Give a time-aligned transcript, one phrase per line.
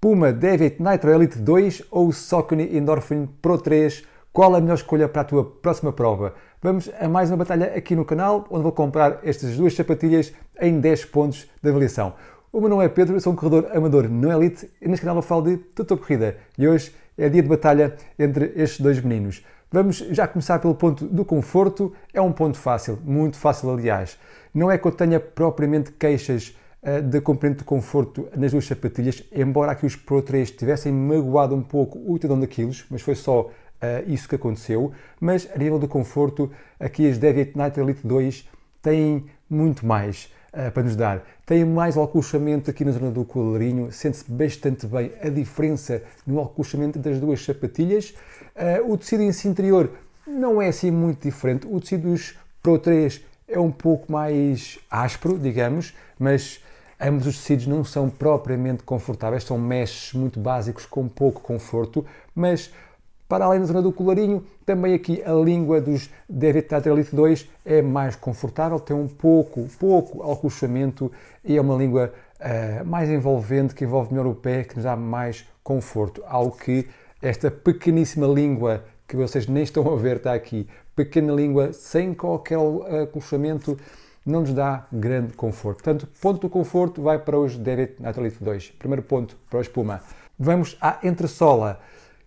[0.00, 4.04] Puma Deviate Nitro Elite 2 ou Saucony Endorphin Pro 3?
[4.32, 6.34] Qual a melhor escolha para a tua próxima prova?
[6.62, 10.78] Vamos a mais uma batalha aqui no canal, onde vou comprar estas duas sapatilhas em
[10.78, 12.14] 10 pontos de avaliação.
[12.52, 15.22] O meu nome é Pedro, sou um corredor amador não elite e neste canal eu
[15.22, 16.36] falo de tudo corrida.
[16.56, 19.44] E hoje é dia de batalha entre estes dois meninos.
[19.68, 21.92] Vamos já começar pelo ponto do conforto.
[22.14, 24.16] É um ponto fácil, muito fácil aliás.
[24.54, 29.22] Não é que eu tenha propriamente queixas uh, de componente de conforto nas duas sapatilhas,
[29.32, 33.42] embora aqui os Pro 3 tivessem magoado um pouco o tendão daqueles, mas foi só
[33.42, 33.50] uh,
[34.06, 34.92] isso que aconteceu.
[35.20, 38.48] Mas a nível do conforto, aqui as Deviate Night Elite 2
[38.82, 41.24] têm muito mais uh, para nos dar.
[41.46, 46.98] Tem mais alcochamento aqui na zona do colarinho, sente-se bastante bem a diferença no alcochamento
[46.98, 48.14] das duas sapatilhas.
[48.86, 49.90] O tecido em si interior
[50.26, 51.66] não é assim muito diferente.
[51.66, 56.60] O tecido dos Pro 3 é um pouco mais áspero, digamos, mas
[57.00, 62.72] ambos os tecidos não são propriamente confortáveis, são meshes muito básicos com pouco conforto, mas
[63.28, 67.82] para além da zona do colarinho, também aqui a língua dos Devitate Elite 2 é
[67.82, 71.12] mais confortável, tem um pouco, pouco alcochamento
[71.44, 74.96] e é uma língua uh, mais envolvente, que envolve melhor o pé, que nos dá
[74.96, 76.22] mais conforto.
[76.26, 76.88] Algo que
[77.20, 82.58] esta pequeníssima língua que vocês nem estão a ver está aqui, pequena língua, sem qualquer
[83.02, 83.78] acolchamento,
[84.28, 85.82] não nos dá grande conforto.
[85.82, 88.70] Portanto, ponto do conforto vai para os David Natalite 2.
[88.78, 90.00] Primeiro ponto para a espuma.
[90.38, 91.80] Vamos à entressola.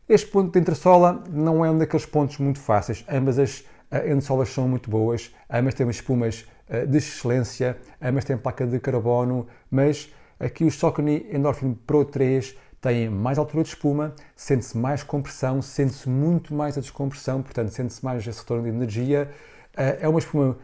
[0.10, 3.06] Este ponto de entressola não é um daqueles pontos muito fáceis.
[3.08, 3.64] Ambas as
[4.06, 9.48] entressolas são muito boas, ambas têm espumas eh, de excelência, ambas têm placa de carbono,
[9.70, 15.62] mas aqui o Saucony Endorphin Pro 3 tem mais altura de espuma, sente-se mais compressão,
[15.62, 19.30] sente-se muito mais a descompressão, portanto, sente-se mais esse retorno de energia.
[19.78, 20.58] Eh, é uma espuma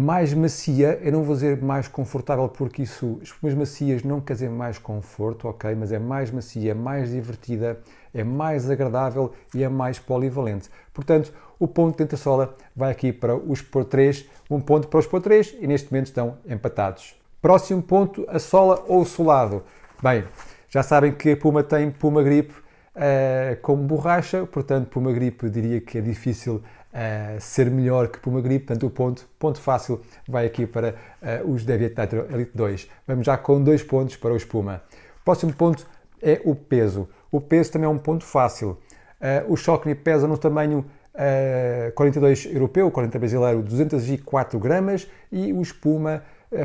[0.00, 4.48] mais macia, eu não vou dizer mais confortável porque isso, espumas macias não quer dizer
[4.48, 5.74] mais conforto, ok?
[5.74, 7.78] Mas é mais macia, mais divertida,
[8.14, 10.70] é mais agradável e é mais polivalente.
[10.94, 15.06] Portanto, o ponto de entressola vai aqui para os por 3, um ponto para os
[15.06, 17.14] por 3 e neste momento estão empatados.
[17.42, 19.62] Próximo ponto, a sola ou o solado.
[20.02, 20.24] Bem,
[20.68, 25.50] já sabem que a Puma tem Puma Grip uh, como borracha, portanto, Puma Grip eu
[25.50, 26.62] diria que é difícil
[26.92, 30.94] uh, ser melhor que Puma Grip, portanto, o ponto, ponto fácil vai aqui para
[31.44, 32.88] uh, os Deviate Nitro Elite 2.
[33.06, 34.82] Vamos já com dois pontos para o Espuma.
[35.24, 35.86] Próximo ponto
[36.22, 37.08] é o peso.
[37.30, 38.78] O peso também é um ponto fácil.
[39.48, 40.84] o Shockney pesa no tamanho
[41.14, 46.22] uh, 42 europeu, 40 brasileiro, 204 gramas e o Espuma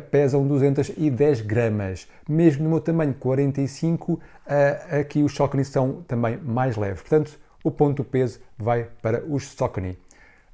[0.09, 2.07] pesam 210 gramas.
[2.27, 7.01] Mesmo no meu tamanho 45, eh, aqui os Saucony são também mais leves.
[7.01, 9.97] Portanto, o ponto do peso vai para os Saucony.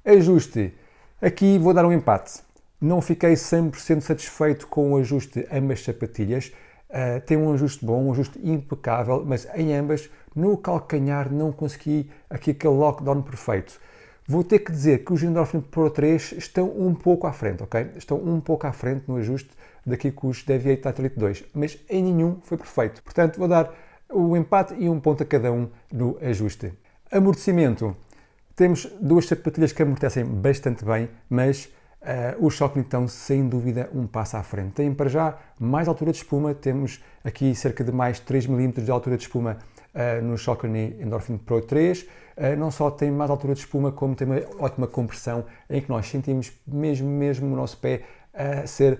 [0.04, 0.74] Ajuste.
[1.22, 2.42] Aqui vou dar um empate.
[2.82, 6.52] Não fiquei 100% satisfeito com o ajuste ambas sapatilhas.
[6.90, 12.10] Uh, tem um ajuste bom, um ajuste impecável, mas em ambas, no calcanhar, não consegui
[12.28, 13.80] aqui aquele lockdown perfeito.
[14.28, 17.92] Vou ter que dizer que os Endorphin Pro 3 estão um pouco à frente, ok?
[17.96, 19.52] Estão um pouco à frente no ajuste
[19.86, 23.04] daqui com os Deviate Athlete 2, mas em nenhum foi perfeito.
[23.04, 23.72] Portanto, vou dar
[24.12, 26.74] o empate e um ponto a cada um no ajuste.
[27.12, 27.96] Amortecimento.
[28.56, 31.66] Temos duas sapatilhas que amortecem bastante bem, mas
[32.02, 34.74] uh, os Saucony estão sem dúvida um passo à frente.
[34.74, 38.92] Têm para já mais altura de espuma, temos aqui cerca de mais 3 mm de
[38.92, 39.58] altura de espuma
[39.96, 42.06] uh, no Saucony Endorphin Pro 3
[42.38, 45.90] eh, não só tem mais altura de espuma, como tem uma ótima compressão, em que
[45.90, 48.02] nós sentimos mesmo, mesmo o nosso pé
[48.66, 49.00] ser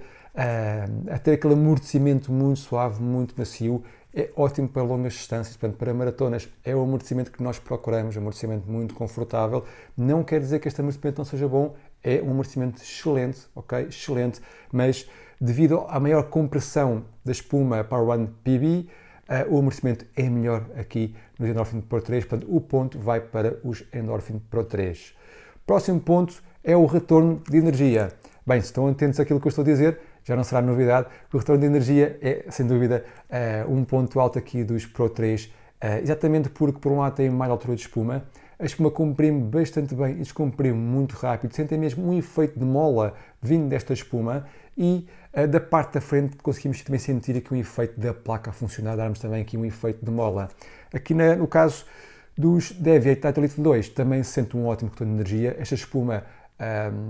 [1.10, 3.84] a ter aquele amortecimento muito suave, muito macio.
[4.14, 8.70] É ótimo para longas distâncias, portanto, para maratonas é o amortecimento que nós procuramos, amortecimento
[8.70, 9.64] muito confortável.
[9.96, 13.88] Não quer dizer que este amortecimento não seja bom, é um amortecimento excelente, ok?
[13.88, 14.42] Excelente,
[14.72, 18.90] mas devido à maior compressão da espuma Power One PB,
[19.32, 23.58] Uh, o amortecimento é melhor aqui nos Endorphin Pro 3, portanto o ponto vai para
[23.64, 25.16] os Endorphin Pro 3.
[25.66, 28.12] Próximo ponto é o retorno de energia.
[28.46, 31.38] Bem, se estão atentos àquilo que eu estou a dizer, já não será novidade, o
[31.38, 35.50] retorno de energia é, sem dúvida, uh, um ponto alto aqui dos Pro 3, uh,
[35.82, 38.24] eh, exatamente porque, por um lado, tem mais altura de espuma,
[38.60, 43.16] a espuma comprime bastante bem e descomprime muito rápido, sentem mesmo um efeito de mola
[43.42, 44.46] vindo desta espuma
[44.78, 48.54] e uh, da parte da frente conseguimos também sentir aqui um efeito da placa a
[48.54, 50.50] funcionar, darmos também aqui um efeito de mola.
[50.94, 51.86] Aqui no caso
[52.38, 56.24] dos Deviate Elite 2 também se sente um ótimo retorno de energia, esta espuma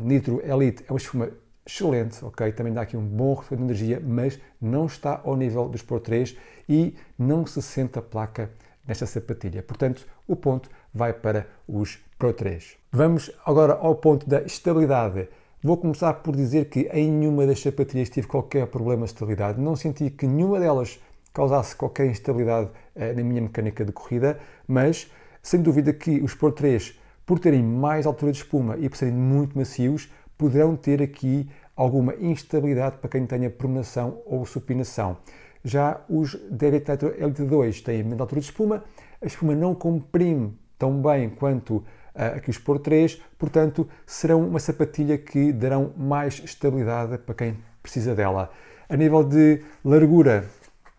[0.03, 1.30] Nitro Elite é uma espuma
[1.65, 2.51] excelente, ok?
[2.51, 5.99] Também dá aqui um bom retorno de energia, mas não está ao nível dos Pro
[5.99, 6.35] 3
[6.67, 8.49] e não se sente a placa
[8.87, 9.61] nesta sapatilha.
[9.61, 12.77] Portanto, o ponto vai para os Pro 3.
[12.91, 15.27] Vamos agora ao ponto da estabilidade.
[15.63, 19.59] Vou começar por dizer que em nenhuma das sapatilhas tive qualquer problema de estabilidade.
[19.61, 20.99] Não senti que nenhuma delas
[21.33, 25.09] causasse qualquer instabilidade uh, na minha mecânica de corrida, mas
[25.41, 29.13] sem dúvida que os Pro 3, por terem mais altura de espuma e por serem
[29.13, 30.11] muito macios,
[30.41, 35.17] poderão ter aqui alguma instabilidade para quem tenha pronação ou supinação.
[35.63, 38.83] Já os Deviate Nitro Elite 2 têm menos altura de espuma,
[39.21, 41.83] a espuma não comprime tão bem quanto
[42.15, 48.15] aqui os Pro 3, portanto, serão uma sapatilha que darão mais estabilidade para quem precisa
[48.15, 48.49] dela.
[48.89, 50.45] A nível de largura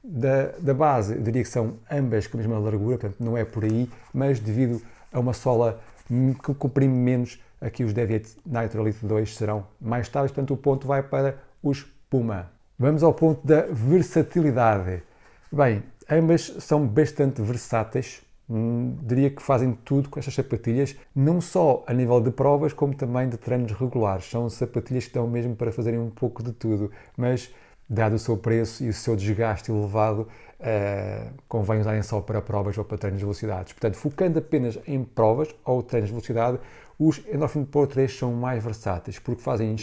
[0.05, 3.45] da, da base, eu diria que são ambas com a mesma largura, portanto, não é
[3.45, 4.81] por aí, mas devido
[5.13, 10.33] a uma sola que comprime menos, aqui os Deviate Nitro Elite 2 serão mais estáveis,
[10.33, 12.51] portanto, o ponto vai para os Puma.
[12.79, 15.03] Vamos ao ponto da versatilidade.
[15.51, 18.21] Bem, ambas são bastante versáteis,
[18.51, 22.95] hum, diria que fazem tudo com estas sapatilhas, não só a nível de provas, como
[22.95, 24.29] também de treinos regulares.
[24.29, 27.51] São sapatilhas que dão mesmo para fazerem um pouco de tudo, mas
[27.89, 30.29] dado o seu preço e o seu desgaste elevado,
[30.61, 33.73] uh, convém usarem só para provas ou para treinos de velocidades.
[33.73, 36.59] Portanto, focando apenas em provas ou treinos de velocidade,
[36.99, 39.77] os Endorphin Pro 3 são mais versáteis, porque fazem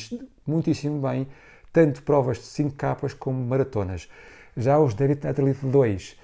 [0.45, 1.27] muitíssimo bem
[1.71, 4.09] tanto provas de 5 capas como maratonas.
[4.57, 6.17] Já os David Elite 2,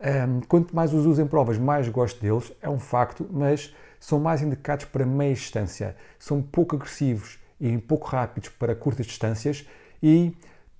[0.00, 4.18] um, quanto mais os uso em provas, mais gosto deles, é um facto, mas são
[4.18, 5.96] mais indicados para meia distância.
[6.18, 9.66] São pouco agressivos e pouco rápidos para curtas distâncias
[10.02, 10.34] e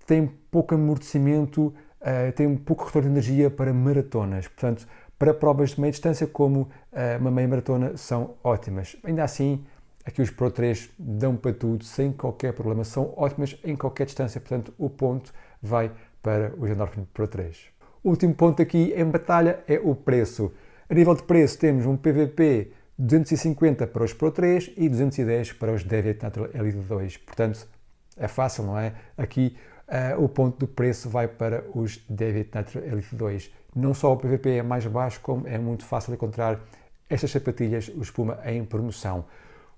[0.06, 4.48] têm pouco amortecimento, uh, têm pouco retorno de energia para maratonas.
[4.48, 4.86] Portanto,
[5.20, 8.96] para provas de meia distância, como uh, uma meia maratona, são ótimas.
[9.05, 9.62] Ainda assim,
[10.02, 12.84] aqui os Pro 3 dão para tudo, sem qualquer problema.
[12.84, 15.31] São ótimas em qualquer distância, portanto, o ponto
[15.61, 17.67] vai para os Endorphin Pro 3.
[18.02, 20.50] O último ponto aqui em batalha é o preço.
[20.88, 25.70] A nível de preço, temos um PVP 250 para os Pro 3 e 210 para
[25.70, 27.19] os Deviate Natural Elite 2.
[27.19, 27.69] Portanto,
[28.16, 28.94] é fácil, não é?
[29.19, 29.55] Aqui
[29.90, 33.52] uh, o ponto do preço vai para os Deviate Natural Elite 2.
[33.75, 36.60] Não só o PVP é mais baixo, como é muito fácil encontrar
[37.08, 39.25] estas sapatilhas, o espuma, em promoção.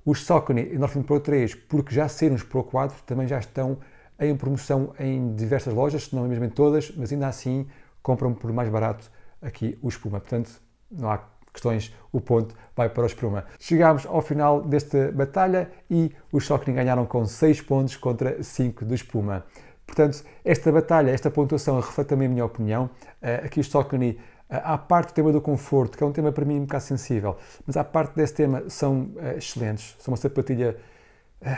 [0.04, 3.78] Os Saucony Endorphin Pro 3, porque já saíram os Pro 4, também já estão
[4.20, 7.66] em promoção em diversas lojas, se não mesmo em todas, mas ainda assim
[8.02, 9.10] compram por mais barato
[9.40, 10.20] aqui o espuma.
[10.20, 10.60] Portanto,
[10.90, 13.44] não há questões, o ponto vai para o espuma.
[13.58, 18.94] Chegámos ao final desta batalha e os Saucony ganharam com 6 pontos contra 5 do
[18.94, 19.44] espuma.
[19.86, 22.90] Portanto, esta batalha, esta pontuação reflete também a minha opinião.
[23.22, 24.18] Uh, aqui os Saucony
[24.48, 27.38] à parte do tema do conforto, que é um tema para mim um bocado sensível,
[27.66, 29.96] mas à parte desse tema são uh, excelentes.
[29.98, 30.76] São uma sapatilha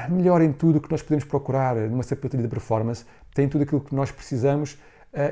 [0.08, 3.04] melhor em tudo que nós podemos procurar numa sapatilha de performance,
[3.34, 4.78] tem tudo aquilo que nós precisamos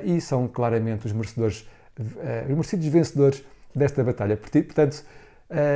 [0.05, 1.67] e são claramente os merecedores,
[1.99, 3.43] os merecidos vencedores
[3.75, 4.37] desta batalha.
[4.37, 5.07] Portanto,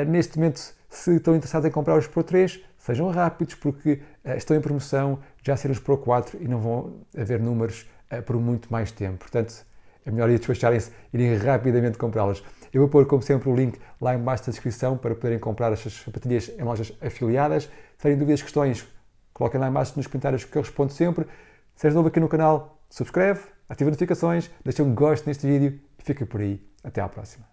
[0.07, 4.01] neste momento, se estão interessados em comprar os Pro 3, sejam rápidos porque
[4.37, 7.87] estão em promoção, já serão os Pro 4 e não vão haver números
[8.25, 9.19] por muito mais tempo.
[9.19, 9.67] Portanto,
[10.05, 12.43] é melhor ir despacharem-se, irem rapidamente comprá-las.
[12.73, 15.95] Eu vou pôr, como sempre, o link lá embaixo da descrição para poderem comprar estas
[15.95, 17.65] sapatilhas em lojas afiliadas.
[17.65, 18.87] Se têm dúvidas, questões,
[19.33, 21.27] coloquem lá embaixo nos comentários que eu respondo sempre.
[21.75, 26.03] Se és novo aqui no canal, subscreve, ativa notificações, deixa um gosto neste vídeo e
[26.03, 26.65] fica por aí.
[26.85, 27.47] Até à próxima.